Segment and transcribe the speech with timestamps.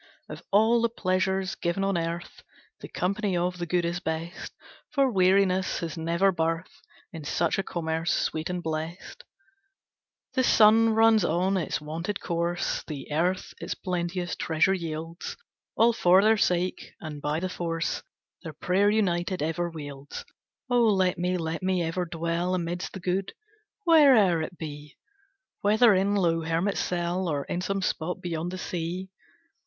[0.29, 2.41] "Of all the pleasures given on earth
[2.79, 4.51] The company of the good is best,
[4.89, 6.81] For weariness has never birth
[7.13, 9.23] In such a commerce sweet and blest;
[10.33, 15.37] The sun runs on its wonted course, The earth its plenteous treasure yields,
[15.75, 18.01] All for their sake, and by the force
[18.41, 20.25] Their prayer united ever wields.
[20.67, 23.33] Oh let me, let me ever dwell Amidst the good,
[23.85, 24.97] where'er it be,
[25.61, 29.11] Whether in lowly hermit cell Or in some spot beyond the sea.